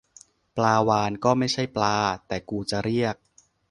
[0.57, 1.95] ปลาวาฬก็ไม่ใช่ปลา
[2.27, 3.15] แต่กูจะเรียก